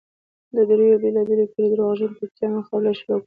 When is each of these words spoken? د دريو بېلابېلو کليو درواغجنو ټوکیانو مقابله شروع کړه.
د 0.55 0.57
دريو 0.69 1.01
بېلابېلو 1.03 1.45
کليو 1.51 1.71
درواغجنو 1.71 2.17
ټوکیانو 2.17 2.57
مقابله 2.59 2.91
شروع 2.99 3.15
کړه. 3.19 3.19